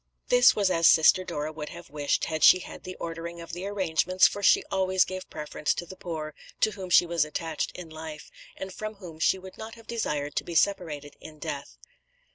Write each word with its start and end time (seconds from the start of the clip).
This 0.29 0.55
was 0.55 0.71
as 0.71 0.89
Sister 0.89 1.23
Dora 1.23 1.51
would 1.51 1.69
have 1.69 1.91
wished, 1.91 2.25
had 2.25 2.43
she 2.43 2.57
had 2.61 2.85
the 2.85 2.95
ordering 2.95 3.39
of 3.39 3.53
the 3.53 3.67
arrangements, 3.67 4.27
for 4.27 4.41
she 4.41 4.63
always 4.71 5.05
gave 5.05 5.29
preference 5.29 5.75
to 5.75 5.85
the 5.85 5.95
poor, 5.95 6.33
to 6.61 6.71
whom 6.71 6.89
she 6.89 7.05
was 7.05 7.23
attached 7.23 7.71
in 7.73 7.87
life, 7.87 8.31
and 8.57 8.73
from 8.73 8.95
whom 8.95 9.19
she 9.19 9.37
would 9.37 9.59
not 9.59 9.75
have 9.75 9.85
desired 9.85 10.33
to 10.37 10.43
be 10.43 10.55
separated 10.55 11.15
in 11.21 11.37
death." 11.37 11.77